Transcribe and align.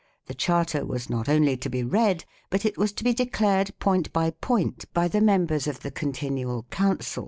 The 0.25 0.33
Charter 0.33 0.83
was 0.83 1.11
not 1.11 1.29
only 1.29 1.55
to 1.57 1.69
be 1.69 1.83
read, 1.83 2.25
but 2.49 2.65
it 2.65 2.75
was 2.75 2.91
to 2.93 3.03
be 3.03 3.13
declared 3.13 3.69
point 3.77 4.11
by 4.11 4.31
point 4.31 4.91
by 4.95 5.07
the 5.07 5.21
members 5.21 5.67
of 5.67 5.81
the 5.81 5.91
Continual 5.91 6.63
Council 6.71 6.89
with 6.89 7.17
1" 7.17 7.17
Rot. 7.17 7.19